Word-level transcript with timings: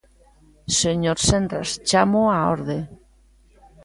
Señor 0.81 1.17
Senras, 1.29 1.69
chámoo 1.89 2.27
á 2.35 2.39
orde. 2.55 2.79